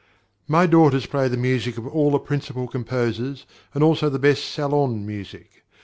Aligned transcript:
My 0.47 0.65
daughters 0.65 1.05
play 1.05 1.27
the 1.27 1.37
music 1.37 1.77
of 1.77 1.85
all 1.85 2.09
the 2.09 2.17
principal 2.17 2.67
composers, 2.67 3.45
and 3.75 3.83
also 3.83 4.09
the 4.09 4.17
best 4.17 4.43
salon 4.51 5.05
music. 5.05 5.63